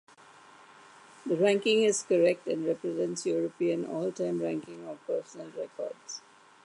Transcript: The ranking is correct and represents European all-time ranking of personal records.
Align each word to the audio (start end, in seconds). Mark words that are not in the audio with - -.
The 1.27 1.35
ranking 1.37 1.83
is 1.83 2.01
correct 2.01 2.47
and 2.47 2.65
represents 2.65 3.27
European 3.27 3.85
all-time 3.85 4.41
ranking 4.41 4.83
of 4.87 4.97
personal 5.05 5.51
records. 5.55 6.21